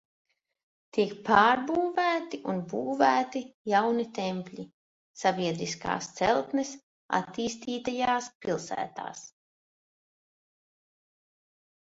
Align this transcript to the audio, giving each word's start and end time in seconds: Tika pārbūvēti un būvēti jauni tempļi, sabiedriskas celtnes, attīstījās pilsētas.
Tika 0.97 1.15
pārbūvēti 1.25 2.37
un 2.53 2.61
būvēti 2.71 3.41
jauni 3.73 4.05
tempļi, 4.19 4.65
sabiedriskas 5.25 6.09
celtnes, 6.21 6.71
attīstījās 7.19 8.31
pilsētas. 8.47 9.21